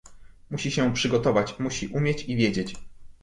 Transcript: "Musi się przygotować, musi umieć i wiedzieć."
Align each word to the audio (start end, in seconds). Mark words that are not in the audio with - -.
"Musi 0.49 0.71
się 0.71 0.93
przygotować, 0.93 1.59
musi 1.59 1.87
umieć 1.87 2.23
i 2.25 2.35
wiedzieć." 2.35 2.73